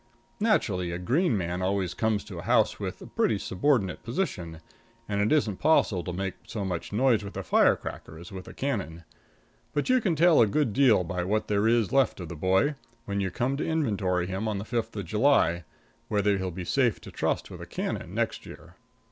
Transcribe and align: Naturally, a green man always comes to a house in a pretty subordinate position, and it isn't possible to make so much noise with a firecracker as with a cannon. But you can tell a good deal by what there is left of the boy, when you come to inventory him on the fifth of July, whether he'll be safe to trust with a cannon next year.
Naturally, 0.39 0.89
a 0.89 0.97
green 0.97 1.37
man 1.37 1.61
always 1.61 1.93
comes 1.93 2.23
to 2.23 2.39
a 2.39 2.41
house 2.41 2.79
in 2.79 2.87
a 2.87 2.91
pretty 3.05 3.37
subordinate 3.37 4.01
position, 4.01 4.59
and 5.07 5.21
it 5.21 5.31
isn't 5.31 5.57
possible 5.59 6.03
to 6.03 6.11
make 6.11 6.33
so 6.47 6.65
much 6.65 6.91
noise 6.91 7.23
with 7.23 7.37
a 7.37 7.43
firecracker 7.43 8.17
as 8.17 8.31
with 8.31 8.47
a 8.47 8.53
cannon. 8.55 9.03
But 9.73 9.89
you 9.89 10.01
can 10.01 10.15
tell 10.15 10.41
a 10.41 10.47
good 10.47 10.73
deal 10.73 11.03
by 11.03 11.23
what 11.23 11.47
there 11.47 11.67
is 11.67 11.91
left 11.93 12.19
of 12.19 12.29
the 12.29 12.35
boy, 12.35 12.73
when 13.05 13.19
you 13.19 13.29
come 13.29 13.57
to 13.57 13.63
inventory 13.63 14.25
him 14.25 14.47
on 14.47 14.57
the 14.57 14.65
fifth 14.65 14.95
of 14.95 15.05
July, 15.05 15.65
whether 16.07 16.39
he'll 16.39 16.49
be 16.49 16.65
safe 16.65 16.99
to 17.01 17.11
trust 17.11 17.51
with 17.51 17.61
a 17.61 17.67
cannon 17.67 18.15
next 18.15 18.43
year. 18.43 18.77